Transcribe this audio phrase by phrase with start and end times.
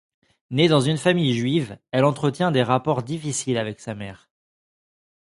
[0.49, 4.31] Née dans une famille juive, elle entretient des rapports difficiles avec sa mère.